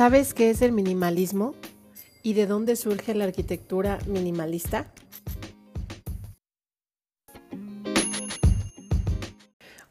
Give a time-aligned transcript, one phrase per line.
[0.00, 1.54] ¿Sabes qué es el minimalismo
[2.22, 4.90] y de dónde surge la arquitectura minimalista?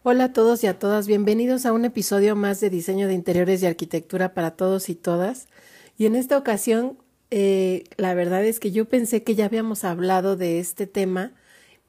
[0.02, 3.62] Hola a todos y a todas, bienvenidos a un episodio más de diseño de interiores
[3.62, 5.48] y arquitectura para todos y todas.
[5.96, 6.98] Y en esta ocasión,
[7.30, 11.34] eh, la verdad es que yo pensé que ya habíamos hablado de este tema,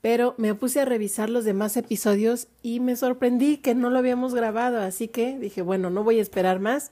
[0.03, 4.35] pero me puse a revisar los demás episodios y me sorprendí que no lo habíamos
[4.35, 6.91] grabado, así que dije, bueno, no voy a esperar más,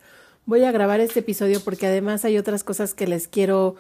[0.48, 3.76] voy a grabar este episodio porque además hay otras cosas que les quiero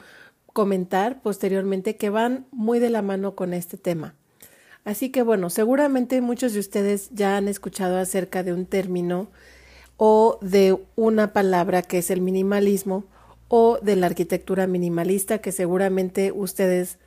[0.52, 4.14] comentar posteriormente que van muy de la mano con este tema.
[4.84, 9.30] Así que bueno, seguramente muchos de ustedes ya han escuchado acerca de un término
[9.96, 13.06] o de una palabra que es el minimalismo
[13.48, 16.98] o de la arquitectura minimalista que seguramente ustedes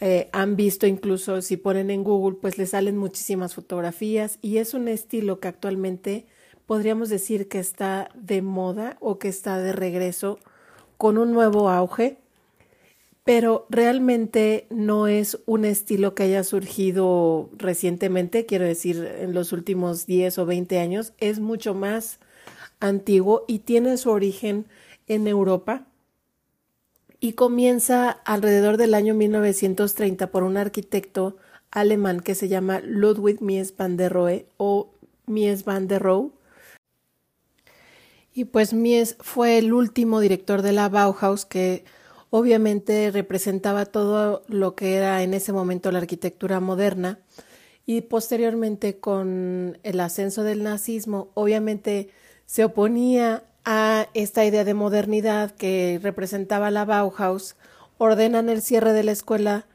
[0.00, 4.74] eh, han visto incluso si ponen en Google pues les salen muchísimas fotografías y es
[4.74, 6.26] un estilo que actualmente
[6.68, 10.38] podríamos decir que está de moda o que está de regreso
[10.98, 12.18] con un nuevo auge,
[13.24, 20.04] pero realmente no es un estilo que haya surgido recientemente, quiero decir, en los últimos
[20.04, 22.20] 10 o 20 años, es mucho más
[22.80, 24.66] antiguo y tiene su origen
[25.06, 25.86] en Europa
[27.18, 31.38] y comienza alrededor del año 1930 por un arquitecto
[31.70, 34.90] alemán que se llama Ludwig Mies van der Rohe o
[35.24, 36.37] Mies van der Rohe
[38.38, 41.84] y pues Mies fue el último director de la Bauhaus que
[42.30, 47.18] obviamente representaba todo lo que era en ese momento la arquitectura moderna
[47.84, 52.10] y posteriormente con el ascenso del nazismo obviamente
[52.46, 57.56] se oponía a esta idea de modernidad que representaba la Bauhaus,
[57.98, 59.66] ordenan el cierre de la escuela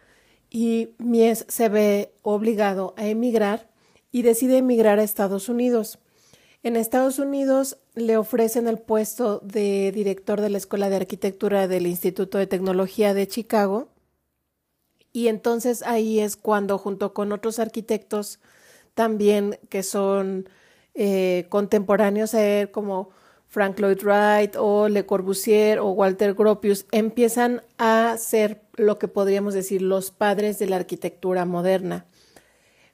[0.50, 3.68] y Mies se ve obligado a emigrar
[4.10, 6.00] y decide emigrar a Estados Unidos.
[6.64, 11.86] En Estados Unidos le ofrecen el puesto de director de la Escuela de Arquitectura del
[11.86, 13.90] Instituto de Tecnología de Chicago
[15.12, 18.40] y entonces ahí es cuando junto con otros arquitectos
[18.94, 20.48] también que son
[20.94, 23.10] eh, contemporáneos a él como
[23.50, 29.54] Frank Lloyd Wright o Le Corbusier o Walter Gropius empiezan a ser lo que podríamos
[29.54, 32.06] decir los padres de la arquitectura moderna.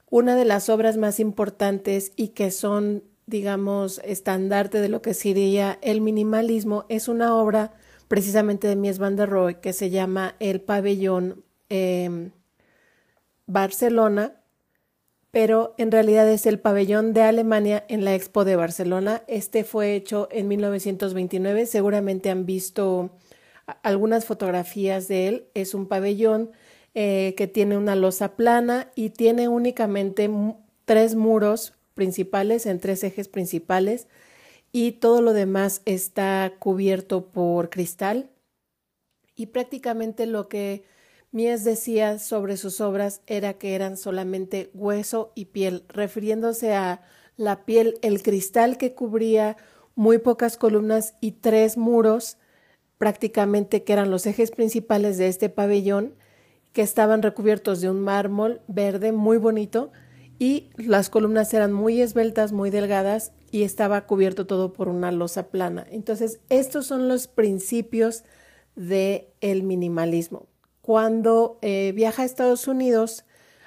[0.09, 5.78] Una de las obras más importantes y que son digamos, estandarte de lo que sería
[5.81, 7.73] el minimalismo, es una obra
[8.07, 12.31] precisamente de Mies van der Rohe que se llama El Pabellón em,
[13.45, 14.34] Barcelona,
[15.31, 19.23] pero en realidad es el pabellón de Alemania en la Expo de Barcelona.
[19.28, 23.12] Este fue hecho en 1929, seguramente han visto
[23.84, 25.45] algunas fotografías de él.
[25.53, 26.51] Es un pabellón
[26.95, 30.29] eh, que tiene una losa plana y tiene únicamente
[30.85, 34.07] tres muros principales, en tres ejes principales,
[34.71, 38.29] y todo lo demás está cubierto por cristal.
[39.35, 40.85] Y prácticamente lo que
[41.33, 47.01] Mies decía sobre sus obras era que eran solamente hueso y piel, refiriéndose a
[47.35, 49.57] la piel, el cristal que cubría
[49.93, 52.38] muy pocas columnas y tres muros,
[52.97, 56.15] prácticamente que eran los ejes principales de este pabellón,
[56.71, 59.91] que estaban recubiertos de un mármol verde muy bonito,
[60.39, 65.50] y las columnas eran muy esbeltas, muy delgadas y estaba cubierto todo por una losa
[65.50, 65.85] plana.
[65.91, 68.23] Entonces, estos son los principios
[68.75, 70.47] del el minimalismo.
[70.81, 73.25] Cuando eh, viaja a Estados Unidos,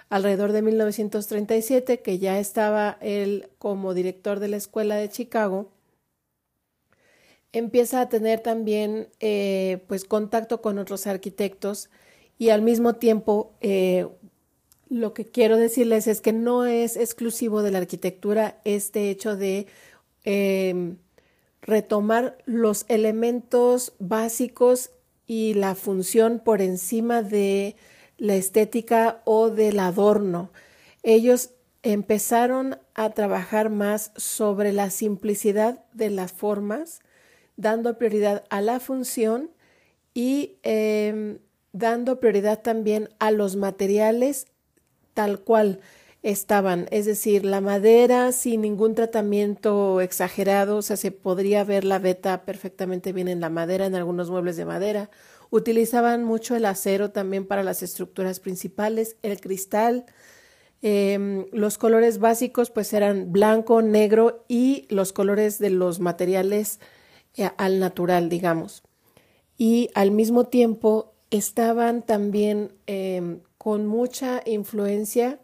[0.08, 5.70] alrededor de 1937, que ya estaba él como director de la Escuela de Chicago,
[7.52, 11.90] empieza a tener también eh, pues contacto con otros arquitectos
[12.38, 14.08] y al mismo tiempo eh,
[14.92, 19.66] lo que quiero decirles es que no es exclusivo de la arquitectura este hecho de
[20.22, 20.98] em,
[21.62, 24.90] retomar los elementos básicos
[25.26, 27.74] y la función por encima de
[28.18, 30.52] la estética o del adorno.
[31.02, 37.00] Ellos empezaron a trabajar más sobre la simplicidad de las formas,
[37.56, 39.50] dando prioridad a la función
[40.12, 41.38] y em,
[41.72, 44.51] dando prioridad también a los materiales
[45.14, 45.80] tal cual
[46.22, 51.98] estaban, es decir, la madera sin ningún tratamiento exagerado, o sea, se podría ver la
[51.98, 55.10] veta perfectamente bien en la madera, en algunos muebles de madera.
[55.50, 60.06] Utilizaban mucho el acero también para las estructuras principales, el cristal.
[60.80, 66.80] Em, los colores básicos pues eran blanco, negro y los colores de los materiales
[67.36, 68.82] eh, al natural, digamos.
[69.58, 75.38] Y al mismo tiempo estaban también em, con mucha influencia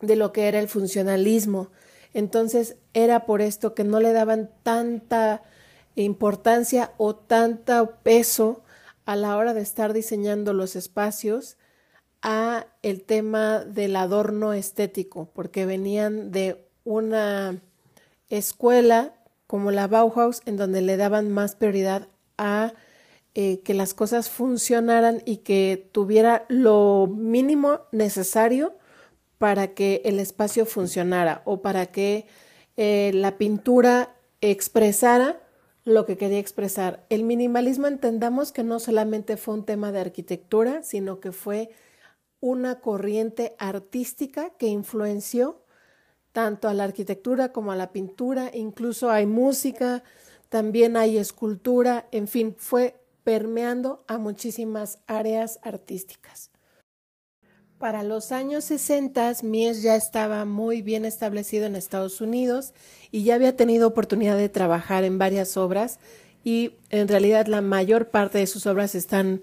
[0.00, 1.72] de lo que era el funcionalismo.
[2.14, 5.42] Entonces era por esto que no le daban tanta
[5.96, 8.62] importancia o tanto peso
[9.06, 11.56] a la hora de estar diseñando los espacios
[12.22, 17.60] a el tema del adorno estético, porque venían de una
[18.28, 19.14] escuela
[19.48, 22.06] como la Bauhaus, en donde le daban más prioridad
[22.38, 22.72] a
[23.38, 28.78] eh, que las cosas funcionaran y que tuviera lo mínimo necesario
[29.36, 32.26] para que el espacio funcionara o para que
[32.78, 35.38] eh, la pintura expresara
[35.84, 37.04] lo que quería expresar.
[37.10, 41.68] El minimalismo entendamos que no solamente fue un tema de arquitectura, sino que fue
[42.40, 45.60] una corriente artística que influenció
[46.32, 50.04] tanto a la arquitectura como a la pintura, incluso hay música,
[50.48, 52.94] también hay escultura, en fin, fue
[53.26, 56.52] permeando a muchísimas áreas artísticas.
[57.76, 62.72] Para los años 60, Mies ya estaba muy bien establecido en Estados Unidos
[63.10, 65.98] y ya había tenido oportunidad de trabajar en varias obras
[66.44, 69.40] y en realidad la mayor parte de sus obras están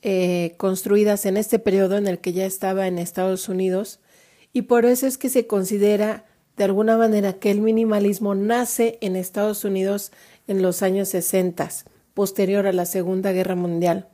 [0.00, 4.00] eh, construidas en este periodo en el que ya estaba en Estados Unidos
[4.54, 6.24] y por eso es que se considera
[6.56, 10.10] de alguna manera que el minimalismo nace en Estados Unidos
[10.48, 11.68] en los años 60,
[12.16, 14.08] posterior a la Segunda Guerra Mundial.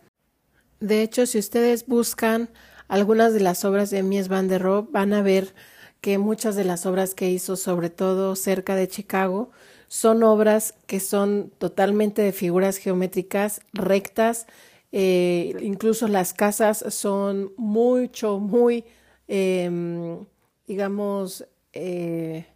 [0.80, 2.50] De hecho, si ustedes buscan
[2.88, 5.54] algunas de las obras de Mies van der Rohe, van a ver
[6.00, 9.50] que muchas de las obras que hizo, sobre todo cerca de Chicago,
[9.86, 14.46] son obras que son totalmente de figuras geométricas rectas,
[14.90, 18.84] eh, incluso las casas son mucho, muy,
[19.28, 20.26] em,
[20.66, 22.46] digamos, eh,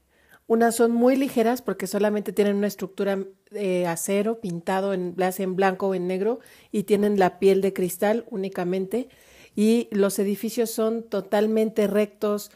[0.47, 3.19] unas son muy ligeras porque solamente tienen una estructura
[3.51, 6.39] de acero pintado en, en blanco o en negro
[6.71, 9.09] y tienen la piel de cristal únicamente
[9.57, 12.53] y los edificios son totalmente rectos,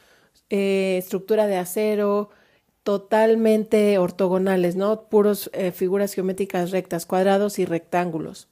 [0.51, 2.31] eh, estructura de acero,
[2.83, 5.09] totalmente ortogonales, ¿no?
[5.09, 8.49] Puros eh, figuras geométricas rectas, cuadrados y rectángulos.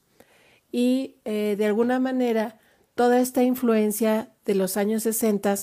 [0.71, 2.59] Y eh, de alguna manera,
[2.95, 5.55] toda esta influencia de los años 60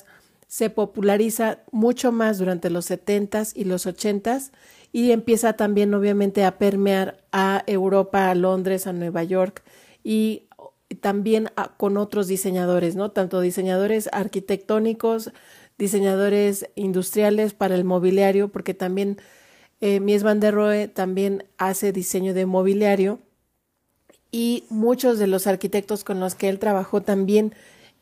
[0.46, 4.52] se populariza mucho más durante los 70s y los 80s
[4.92, 9.62] y empieza también obviamente a permear a Europa, a Londres, a Nueva York
[10.02, 10.44] y
[11.00, 13.10] también con otros diseñadores, ¿no?
[13.10, 15.32] Tanto diseñadores arquitectónicos,
[15.78, 19.18] diseñadores industriales para el mobiliario, porque también
[19.80, 23.18] eh, Mies van der Rohe también hace diseño de mobiliario
[24.30, 27.54] y muchos de los arquitectos con los que él trabajó también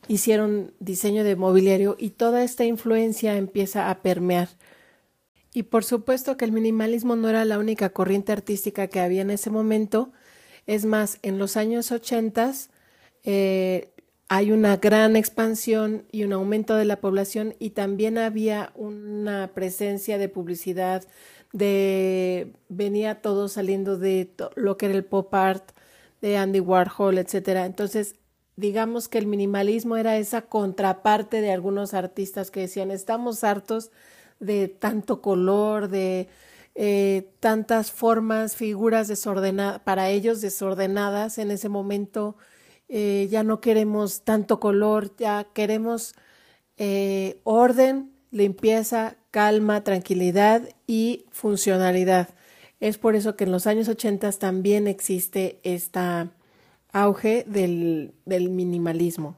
[0.08, 4.48] hicieron diseño de mobiliario y toda esta influencia empieza a permear.
[5.52, 9.30] Y por supuesto que el minimalismo no era la única corriente artística que había en
[9.30, 10.12] ese momento.
[10.66, 12.70] Es más, en los años ochentas
[13.22, 13.90] eh,
[14.28, 20.18] hay una gran expansión y un aumento de la población y también había una presencia
[20.18, 21.04] de publicidad
[21.52, 25.70] de venía todo saliendo de lo que era el pop art
[26.20, 27.64] de Andy Warhol, etcétera.
[27.64, 28.16] Entonces,
[28.56, 33.90] digamos que el minimalismo era esa contraparte de algunos artistas que decían, estamos hartos
[34.40, 36.28] de tanto color, de
[36.74, 42.36] eh, tantas formas, figuras desordenadas, para ellos desordenadas en ese momento
[42.88, 46.14] eh, ya no queremos tanto color, ya queremos
[46.76, 52.28] eh, orden, limpieza, calma, tranquilidad y funcionalidad.
[52.80, 56.00] Es por eso que en los años 80 también existe este
[56.94, 59.36] auge del, del minimalismo.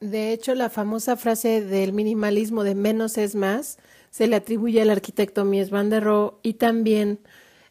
[0.00, 3.78] De hecho, la famosa frase del minimalismo de menos es más
[4.10, 7.18] se le atribuye al arquitecto Mies van der Rohe y también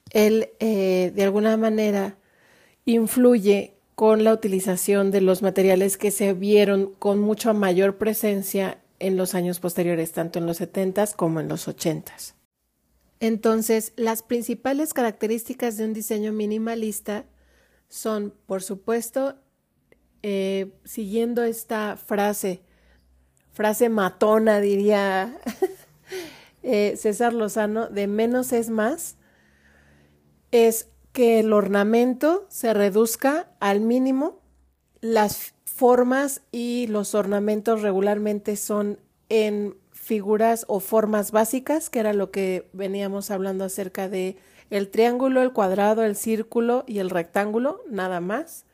[0.10, 2.18] él, eh, de alguna manera,
[2.84, 9.16] influye con la utilización de los materiales que se vieron con mucha mayor presencia en
[9.16, 12.14] los años posteriores, tanto en los 70 como en los 80
[13.22, 17.24] Entonces, las principales características de un diseño minimalista
[17.94, 19.36] son, por supuesto,
[20.24, 22.64] eh, siguiendo esta frase,
[23.52, 25.38] frase matona, diría
[26.64, 29.18] eh, César Lozano, de menos es más,
[30.50, 34.42] es que el ornamento se reduzca al mínimo.
[35.00, 42.32] Las formas y los ornamentos regularmente son en figuras o formas básicas, que era lo
[42.32, 44.36] que veníamos hablando acerca de
[44.70, 48.66] el triángulo, el cuadrado, el círculo y el rectángulo, nada más,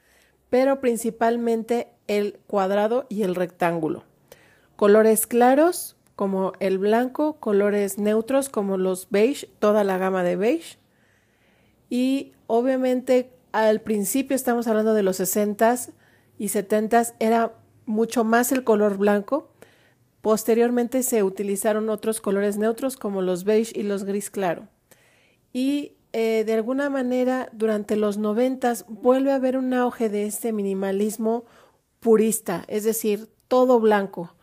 [0.50, 4.04] pero principalmente el cuadrado y el rectángulo.
[4.76, 10.78] Colores claros como el blanco, colores neutros como los beige, toda la gama de beige,
[11.90, 15.92] y obviamente al principio estamos hablando de los 60s
[16.38, 17.54] y 70s, era
[17.86, 19.50] mucho más el color blanco.
[20.22, 24.68] Posteriormente se utilizaron otros colores neutros como los beige y los gris claro.
[25.54, 30.52] Y eh, de alguna manera durante los noventas vuelve a haber un auge de este
[30.52, 31.46] minimalismo
[32.00, 34.34] purista, es decir, todo blanco.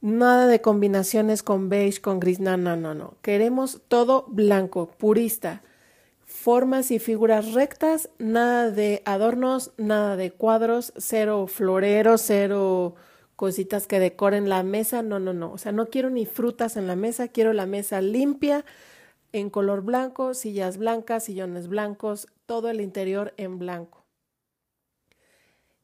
[0.00, 3.14] Nada de combinaciones con beige, con gris, no, no, no, no.
[3.22, 5.62] Queremos todo blanco, purista.
[6.24, 12.96] Formas y figuras rectas, nada de adornos, nada de cuadros, cero floreros, cero
[13.36, 15.52] cositas que decoren la mesa, no, no, no.
[15.52, 18.64] O sea, no quiero ni frutas en la mesa, quiero la mesa limpia,
[19.32, 24.04] en color blanco, sillas blancas, sillones blancos, todo el interior en blanco.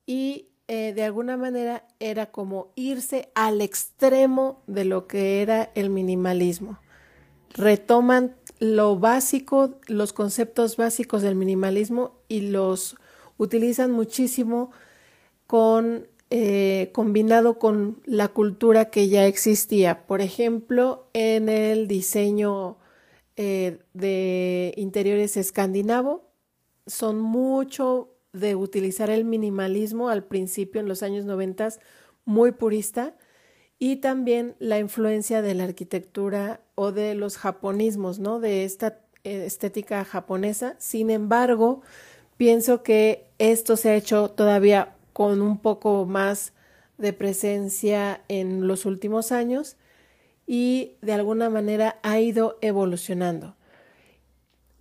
[0.07, 5.91] Y eh, de alguna manera era como irse al extremo de lo que era el
[5.91, 6.79] minimalismo.
[7.55, 12.97] Retoman lo básico, los conceptos básicos del minimalismo y los
[13.37, 14.71] utilizan muchísimo
[15.47, 20.07] con eh, combinado con la cultura que ya existía.
[20.07, 22.78] Por ejemplo, en el diseño
[23.41, 26.29] eh, de interiores escandinavo
[26.89, 31.79] son mucho de utilizar el minimalismo al principio en los años noventas
[32.25, 33.15] muy purista
[33.79, 38.41] y también la influencia de la arquitectura o de los japonismos, ¿no?
[38.41, 40.75] De esta eh, estética japonesa.
[40.81, 41.83] Sin embargo,
[42.39, 46.55] pienso que esto se ha hecho todavía con un poco más
[46.97, 49.77] de presencia en los últimos años
[50.49, 53.55] y de alguna manera ha ido evolucionando.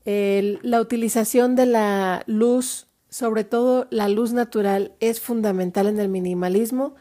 [0.06, 6.96] la utilización de la luz, sobre todo la luz natural, es fundamental en el minimalismo.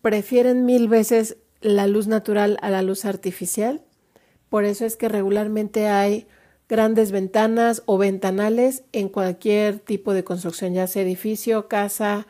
[0.00, 3.82] Prefieren mil veces la luz natural a la luz artificial.
[4.48, 6.26] Por eso es que regularmente hay
[6.66, 12.26] grandes ventanas o ventanales en cualquier tipo de construcción, ya sea edificio, casa,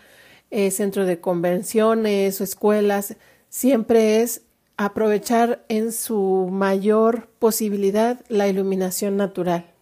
[0.50, 3.16] eh, centro de convenciones o escuelas.
[3.49, 4.46] Siempre es
[4.76, 9.73] aprovechar en su mayor posibilidad la iluminación natural.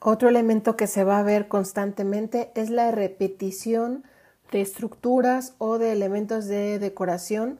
[0.00, 4.04] Otro elemento que se va a ver constantemente es la repetición
[4.52, 7.58] de estructuras o de elementos de decoración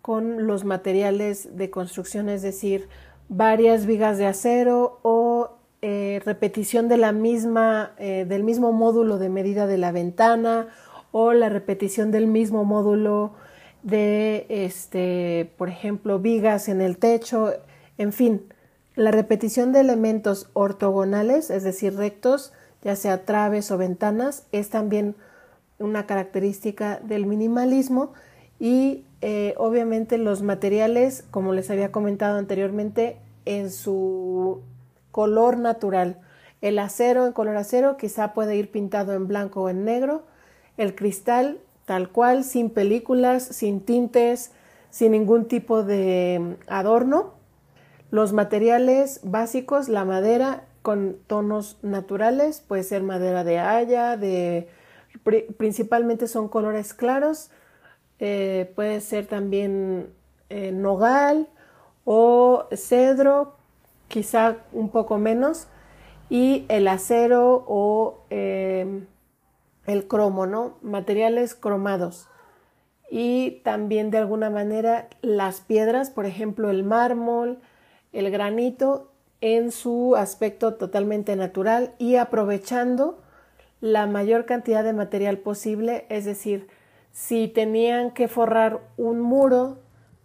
[0.00, 2.88] con los materiales de construcción, es decir,
[3.28, 5.50] varias vigas de acero o
[5.82, 10.68] eh, repetición de la misma, eh, del mismo módulo de medida de la ventana
[11.12, 13.34] o la repetición del mismo módulo
[13.82, 17.52] de, este, por ejemplo, vigas en el techo,
[17.98, 18.42] en fin,
[18.94, 25.16] la repetición de elementos ortogonales, es decir, rectos, ya sea traves o ventanas, es también
[25.78, 28.12] una característica del minimalismo
[28.58, 34.60] y eh, obviamente los materiales, como les había comentado anteriormente, en su
[35.10, 36.18] color natural.
[36.60, 40.24] El acero en color acero quizá puede ir pintado en blanco o en negro.
[40.76, 41.58] El cristal
[41.90, 44.52] tal cual, sin películas, sin tintes,
[44.90, 47.34] sin ningún tipo de mm, adorno.
[48.12, 54.68] Los materiales básicos, la madera con tonos naturales, puede ser madera de haya, de
[55.58, 57.50] principalmente son colores claros,
[58.20, 60.12] eh, puede ser también
[60.48, 61.48] eh, nogal
[62.04, 63.56] o cedro,
[64.06, 65.66] quizá un poco menos,
[66.28, 69.02] y el acero o eh,
[69.90, 70.78] el cromo, ¿no?
[70.82, 72.28] Materiales cromados.
[73.10, 77.58] Y también de alguna manera las piedras, por ejemplo, el mármol,
[78.12, 83.22] el granito, en su aspecto totalmente natural y aprovechando
[83.80, 86.68] la mayor cantidad de material posible, es decir,
[87.12, 89.78] si tenían que forrar un muro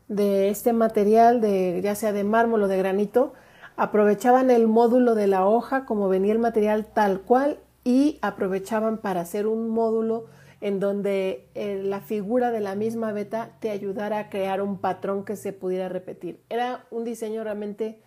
[0.07, 3.33] de este material, de, ya sea de mármol o de granito,
[3.77, 9.21] aprovechaban el módulo de la hoja como venía el material tal cual y aprovechaban para
[9.21, 10.25] hacer un módulo
[10.59, 15.23] en donde eh, la figura de la misma beta te ayudara a crear un patrón
[15.23, 16.41] que se pudiera repetir.
[16.49, 18.01] Era un diseño realmente,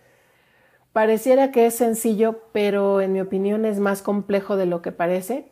[0.91, 5.47] pareciera que es sencillo, pero en mi opinión es más complejo de lo que parece,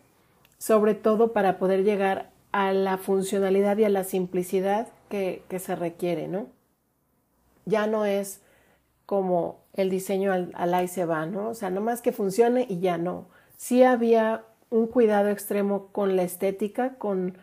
[0.58, 6.28] sobre todo para poder llegar a la funcionalidad y a la simplicidad que, se requiere,
[6.28, 6.48] ¿no?
[7.64, 8.42] Ya no es
[9.06, 11.50] como el diseño al, al ahí se va, ¿no?
[11.50, 16.16] O sea, no más que funcione y ya no sí había un cuidado extremo con
[16.16, 17.38] la estética, con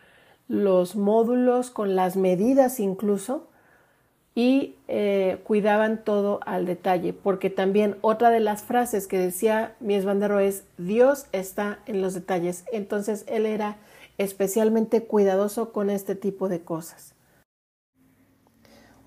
[0.47, 3.47] los módulos, con las medidas incluso,
[4.35, 10.03] y eh, cuidaban todo al detalle, porque también otra de las frases que decía Mies
[10.03, 12.65] van der es Dios está en los detalles.
[12.73, 13.77] Entonces él era
[14.17, 17.13] especialmente cuidadoso con este tipo de cosas.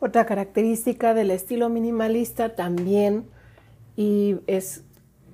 [0.01, 3.27] Otra característica del estilo minimalista también,
[3.97, 4.85] y es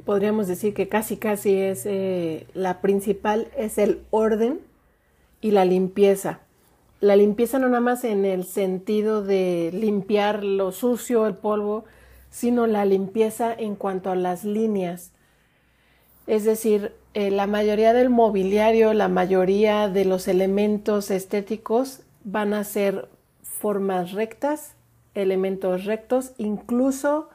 [0.05, 4.61] podríamos decir que casi casi es eh, la principal es el orden
[5.41, 6.41] y la limpieza.
[7.01, 11.85] La limpieza no nada más en el sentido de limpiar lo sucio, el polvo,
[12.31, 15.13] sino la limpieza en cuanto a las líneas.
[16.27, 22.65] Es decir, eh, la mayoría del mobiliario, la mayoría de los elementos estéticos van a
[22.65, 23.09] ser
[23.43, 24.75] formas rectas,
[25.15, 27.29] elementos rectos, incluso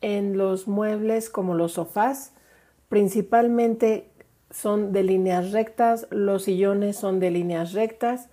[0.00, 2.32] en los muebles como los sofás,
[2.88, 4.10] principalmente
[4.50, 8.28] son de líneas rectas, los sillones son de líneas rectas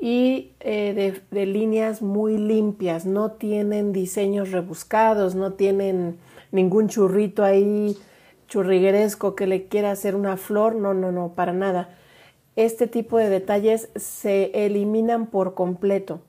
[0.00, 6.18] y eh, de, líneas muy limpias, no tienen diseños rebuscados, no tienen
[6.50, 7.96] ningún churrito ahí
[8.48, 11.96] churrigueresco que le quiera hacer una flor, no, no, no, para nada.
[12.54, 16.20] Este tipo de detalles se eliminan por completo.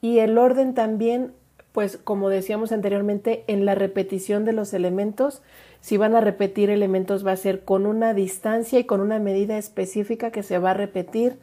[0.00, 1.32] Y el orden también,
[1.74, 5.42] pues como decíamos anteriormente, en la repetición de los elementos,
[5.80, 9.58] si van a repetir elementos va a ser con una distancia y con una medida
[9.58, 11.40] específica que se va a repetir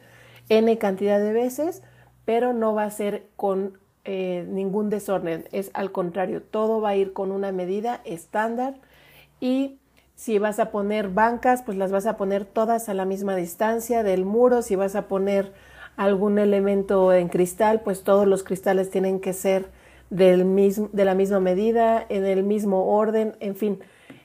[0.48, 1.82] n cantidad de veces,
[2.24, 5.44] pero no va a ser con eh, ningún desorden.
[5.52, 8.76] Es al contrario, todo va a ir con una medida estándar
[9.38, 9.76] y
[10.14, 14.02] si vas a poner bancas, pues las vas a poner todas a la misma distancia
[14.02, 14.62] del muro.
[14.62, 15.52] Si vas a poner
[15.98, 19.81] algún elemento en cristal, pues todos los cristales tienen que ser
[20.12, 23.78] de la misma medida, en el mismo orden, en fin,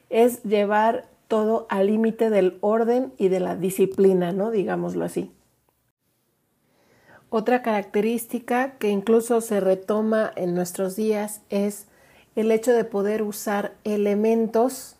[0.09, 4.51] es llevar todo al límite del orden y de la disciplina, ¿no?
[4.51, 5.31] Digámoslo así.
[7.29, 11.87] Otra característica que incluso se retoma en nuestros días es
[12.35, 14.95] el hecho de poder usar elementos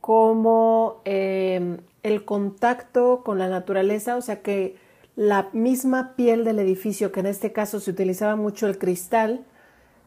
[0.00, 4.76] como em, el contacto con la naturaleza, o sea que
[5.16, 9.44] la misma piel del edificio, que en este caso se utilizaba mucho el cristal,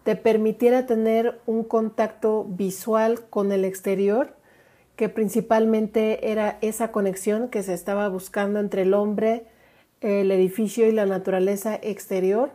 [0.05, 4.35] te permitiera tener un contacto visual con el exterior,
[4.95, 9.47] que principalmente era esa conexión que se estaba buscando entre el hombre,
[10.01, 12.51] el edificio y la naturaleza exterior.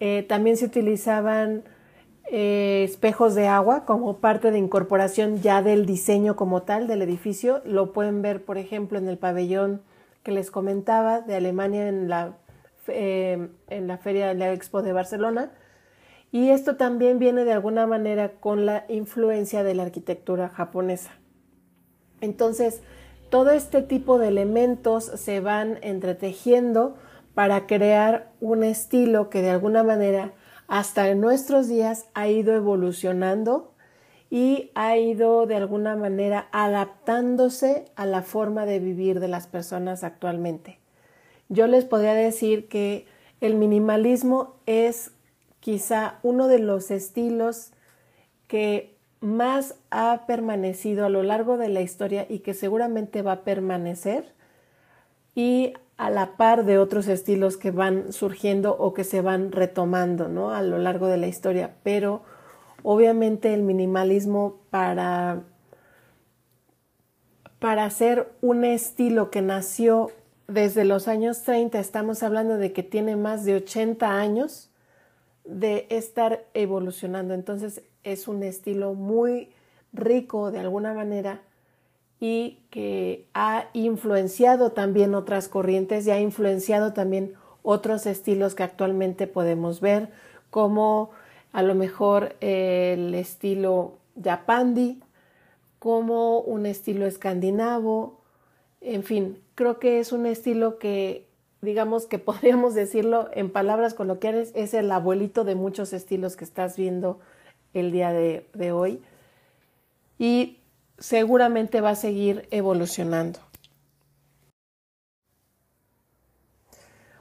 [0.00, 1.62] Eh, también se utilizaban
[2.32, 7.62] eh, espejos de agua como parte de incorporación ya del diseño como tal del edificio.
[7.64, 9.82] Lo pueden ver, por ejemplo, en el pabellón
[10.24, 12.38] que les comentaba de Alemania en la,
[12.88, 15.52] eh, en la Feria de la Expo de Barcelona.
[16.32, 21.12] Y esto también viene de alguna manera con la influencia de la arquitectura japonesa.
[22.20, 22.82] Entonces,
[23.30, 26.96] todo este tipo de elementos se van entretejiendo
[27.34, 30.32] para crear un estilo que de alguna manera
[30.66, 33.72] hasta en nuestros días ha ido evolucionando
[34.30, 40.04] y ha ido de alguna manera adaptándose a la forma de vivir de las personas
[40.04, 40.78] actualmente.
[41.48, 43.06] Yo les podría decir que
[43.40, 45.12] el minimalismo es
[45.60, 47.72] quizá uno de los estilos
[48.48, 53.44] que más ha permanecido a lo largo de la historia y que seguramente va a
[53.44, 54.32] permanecer
[55.34, 60.28] y a la par de otros estilos que van surgiendo o que se van retomando
[60.28, 60.50] ¿no?
[60.50, 61.76] a lo largo de la historia.
[61.82, 62.22] Pero
[62.82, 65.42] obviamente el minimalismo para,
[67.58, 70.10] para hacer un estilo que nació
[70.48, 74.69] desde los años 30, estamos hablando de que tiene más de 80 años
[75.50, 77.34] de estar evolucionando.
[77.34, 79.50] Entonces es un estilo muy
[79.92, 81.42] rico de alguna manera
[82.20, 89.26] y que ha influenciado también otras corrientes y ha influenciado también otros estilos que actualmente
[89.26, 90.10] podemos ver,
[90.50, 91.10] como
[91.52, 95.00] a lo mejor el estilo japandi,
[95.78, 98.20] como un estilo escandinavo,
[98.80, 101.26] en fin, creo que es un estilo que
[101.62, 106.76] digamos que podríamos decirlo en palabras coloquiales, es el abuelito de muchos estilos que estás
[106.76, 107.20] viendo
[107.74, 109.00] el día de, hoy.
[110.18, 110.58] Y
[110.98, 113.38] seguramente va a seguir evolucionando.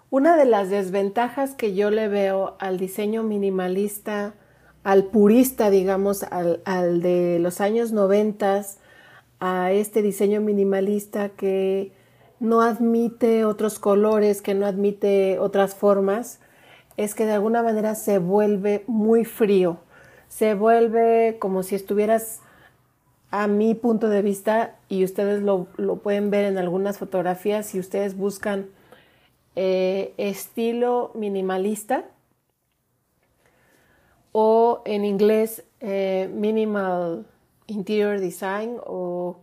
[0.09, 4.33] Una de las desventajas que yo le veo al diseño minimalista,
[4.83, 8.79] al purista, digamos, al, de los años noventas,
[9.39, 11.93] a este diseño minimalista que
[12.39, 16.39] no admite otros colores, que no admite otras formas,
[16.97, 19.79] es que de alguna manera se vuelve muy frío,
[20.27, 22.41] se vuelve como si estuvieras
[23.31, 25.65] a mi punto de vista, y ustedes lo,
[26.01, 28.67] pueden ver en algunas fotografías, si ustedes buscan
[29.55, 32.05] eh, estilo minimalista
[34.31, 37.25] o en inglés eh, minimal
[37.67, 39.37] interior design o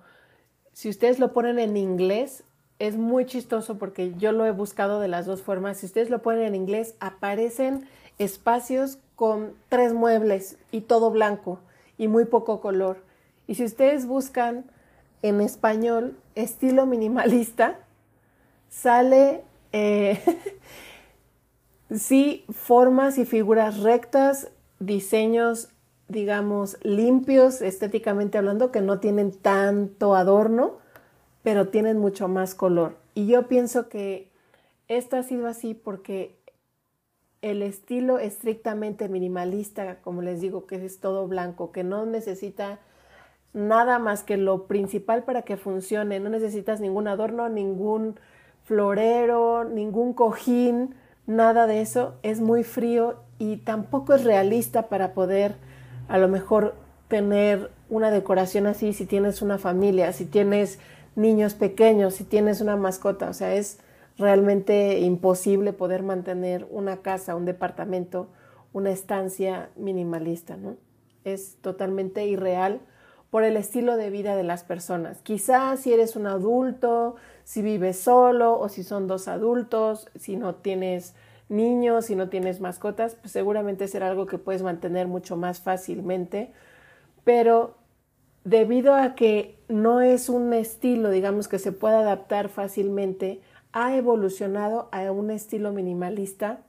[0.72, 2.44] si ustedes lo ponen en inglés
[2.78, 5.78] es muy chistoso porque yo lo he buscado de las dos formas.
[5.78, 11.60] Si ustedes lo ponen en inglés aparecen espacios con tres muebles y todo blanco
[11.98, 12.98] y muy poco color.
[13.46, 14.64] Y si ustedes buscan
[15.22, 17.78] en español estilo minimalista,
[18.68, 20.20] sale eh,
[21.90, 25.70] sí formas y figuras rectas, diseños
[26.08, 30.78] digamos, limpios estéticamente hablando, que no tienen tanto adorno,
[31.46, 32.96] pero tienen mucho más color.
[33.14, 34.32] Y yo pienso que
[34.88, 36.34] esto ha sido así porque
[37.40, 42.80] el estilo estrictamente minimalista, como les digo, que es todo blanco, que no necesita
[43.52, 48.18] nada más que lo principal para que funcione, no necesitas ningún adorno, ningún
[48.64, 50.96] florero, ningún cojín,
[51.28, 55.54] nada de eso, es muy frío y tampoco es realista para poder
[56.08, 56.74] a lo mejor
[57.06, 60.80] tener una decoración así si tienes una familia, si tienes
[61.16, 63.80] niños pequeños, si tienes una mascota, o sea, es
[64.18, 68.28] realmente imposible poder mantener una casa, un departamento,
[68.72, 70.76] una estancia minimalista, ¿no?
[71.24, 72.80] Es totalmente irreal
[73.30, 75.20] por el estilo de vida de las personas.
[75.22, 80.54] Quizás si eres un adulto, si vives solo o si son dos adultos, si no
[80.54, 81.14] tienes
[81.48, 86.52] niños, si no tienes mascotas, pues seguramente será algo que puedes mantener mucho más fácilmente,
[87.24, 87.74] pero
[88.46, 93.40] debido a que no es un estilo, digamos, que se pueda adaptar fácilmente,
[93.72, 96.60] ha evolucionado a un estilo minimalista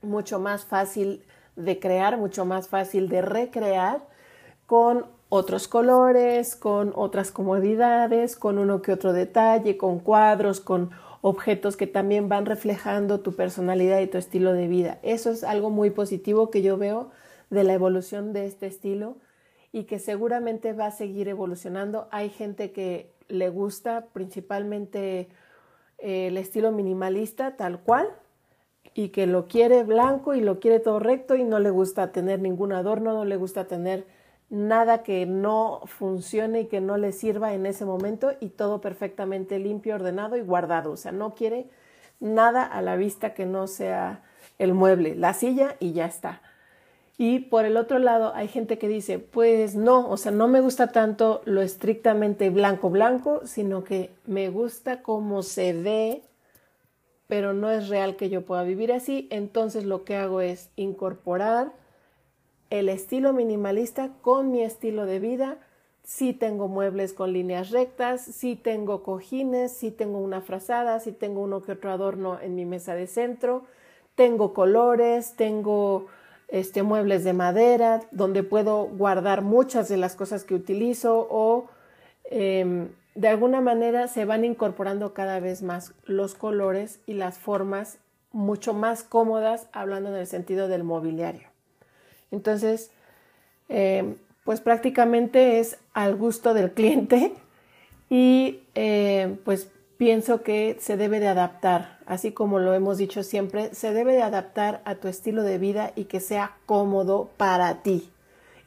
[0.00, 1.24] mucho más fácil
[1.56, 4.06] de crear, mucho más fácil de recrear,
[4.66, 11.76] con otros colores, con otras comodidades, con uno que otro detalle, con cuadros, con objetos
[11.76, 15.00] que también van reflejando tu personalidad y tu estilo de vida.
[15.02, 17.10] Eso es algo muy positivo que yo veo
[17.50, 19.16] de la evolución de este estilo
[19.72, 22.06] y que seguramente va a seguir evolucionando.
[22.10, 25.28] Hay gente que le gusta principalmente
[25.98, 28.08] eh, el estilo minimalista tal cual
[28.94, 32.40] y que lo quiere blanco y lo quiere todo recto y no le gusta tener
[32.40, 34.06] ningún adorno, no le gusta tener
[34.50, 39.58] nada que no funcione y que no le sirva en ese momento y todo perfectamente
[39.58, 40.92] limpio, ordenado y guardado.
[40.92, 41.70] O sea, no quiere
[42.20, 44.22] nada a la vista que no sea
[44.58, 46.42] el mueble, la silla y ya está.
[47.24, 50.60] Y por el otro lado hay gente que dice, pues no, o sea, no me
[50.60, 56.22] gusta tanto lo estrictamente blanco blanco, sino que me gusta cómo se ve,
[57.28, 59.28] pero no es real que yo pueda vivir así.
[59.30, 61.70] Entonces lo que hago es incorporar
[62.70, 65.58] el estilo minimalista con mi estilo de vida.
[66.02, 71.40] Sí tengo muebles con líneas rectas, sí tengo cojines, sí tengo una frazada, sí tengo
[71.42, 73.62] uno que otro adorno en mi mesa de centro,
[74.16, 76.08] tengo colores, tengo
[76.52, 81.70] este, muebles de madera donde puedo guardar muchas de las cosas que utilizo o
[82.24, 87.98] em, de alguna manera se van incorporando cada vez más los colores y las formas
[88.32, 91.48] mucho más cómodas hablando en el sentido del mobiliario.
[92.30, 92.90] Entonces,
[93.70, 97.32] eh, pues prácticamente es al gusto del cliente
[98.10, 99.70] y eh, pues
[100.02, 104.22] pienso que se debe de adaptar, así como lo hemos dicho siempre, se debe de
[104.22, 108.10] adaptar a tu estilo de vida y que sea cómodo para ti.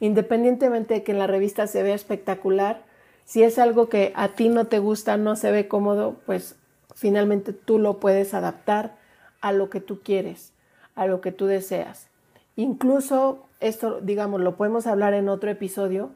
[0.00, 2.84] Independientemente de que en la revista se vea espectacular,
[3.26, 6.56] si es algo que a ti no te gusta, no se ve cómodo, pues
[6.94, 8.96] finalmente tú lo puedes adaptar
[9.42, 10.54] a lo que tú quieres,
[10.94, 12.08] a lo que tú deseas.
[12.56, 16.12] Incluso esto, digamos, lo podemos hablar en otro episodio,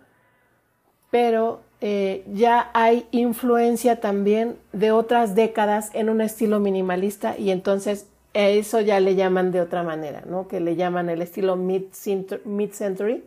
[1.11, 8.07] pero eh, ya hay influencia también de otras décadas en un estilo minimalista y entonces
[8.35, 10.46] eso ya le llaman de otra manera, ¿no?
[10.46, 13.25] Que le llaman el estilo mid-century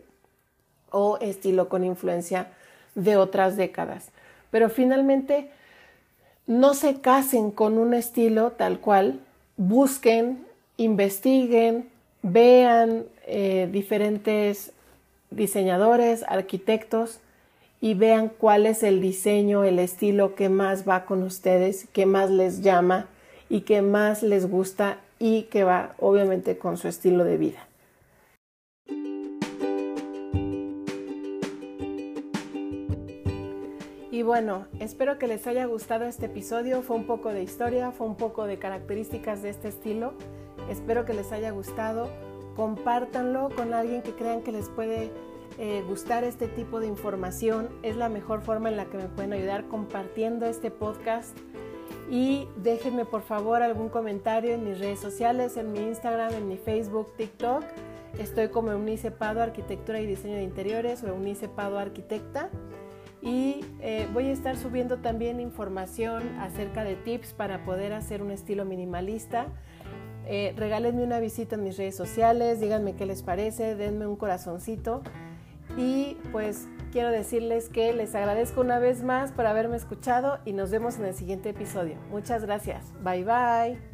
[0.90, 2.48] o estilo con influencia
[2.94, 4.10] de otras décadas.
[4.50, 5.50] Pero finalmente
[6.46, 9.20] no se casen con un estilo tal cual,
[9.56, 11.88] busquen, investiguen,
[12.22, 14.72] vean eh, diferentes
[15.30, 17.20] diseñadores, arquitectos
[17.84, 22.30] y vean cuál es el diseño, el estilo que más va con ustedes, que más
[22.30, 23.08] les llama
[23.50, 27.68] y que más les gusta y que va obviamente con su estilo de vida.
[34.10, 36.80] Y bueno, espero que les haya gustado este episodio.
[36.80, 40.14] Fue un poco de historia, fue un poco de características de este estilo.
[40.70, 42.08] Espero que les haya gustado.
[42.56, 45.10] Compártanlo con alguien que crean que les puede
[45.58, 47.68] eh, gustar este tipo de información.
[47.82, 51.36] Es la mejor forma en la que me pueden ayudar compartiendo este podcast.
[52.10, 56.56] Y déjenme por favor algún comentario en mis redes sociales, en mi Instagram, en mi
[56.56, 57.64] Facebook, TikTok.
[58.18, 62.50] Estoy como Eunice Pado, Arquitectura y Diseño de Interiores o Eunice Pado Arquitecta.
[63.22, 68.30] Y eh, voy a estar subiendo también información acerca de tips para poder hacer un
[68.30, 69.46] estilo minimalista
[70.26, 75.02] eh, regálenme una visita en mis redes sociales, díganme qué les parece, denme un corazoncito
[75.76, 80.70] y pues quiero decirles que les agradezco una vez más por haberme escuchado y nos
[80.70, 81.96] vemos en el siguiente episodio.
[82.10, 82.92] Muchas gracias.
[83.02, 83.93] Bye bye.